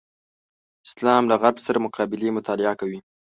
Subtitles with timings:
[0.87, 2.99] اسلام له غرب سره مقابلې مطالعه کوي.